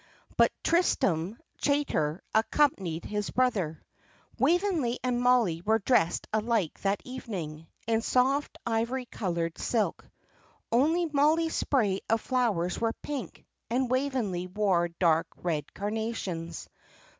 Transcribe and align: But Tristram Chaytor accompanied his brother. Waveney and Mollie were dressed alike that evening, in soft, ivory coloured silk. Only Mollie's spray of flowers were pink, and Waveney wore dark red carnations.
But 0.35 0.51
Tristram 0.63 1.37
Chaytor 1.61 2.21
accompanied 2.33 3.05
his 3.05 3.29
brother. 3.29 3.83
Waveney 4.39 4.97
and 5.03 5.21
Mollie 5.21 5.61
were 5.61 5.77
dressed 5.77 6.25
alike 6.33 6.81
that 6.81 7.03
evening, 7.05 7.67
in 7.85 8.01
soft, 8.01 8.57
ivory 8.65 9.05
coloured 9.05 9.59
silk. 9.59 10.03
Only 10.71 11.05
Mollie's 11.05 11.53
spray 11.53 12.01
of 12.09 12.19
flowers 12.19 12.81
were 12.81 12.93
pink, 13.03 13.45
and 13.69 13.91
Waveney 13.91 14.47
wore 14.47 14.87
dark 14.87 15.27
red 15.37 15.71
carnations. 15.75 16.67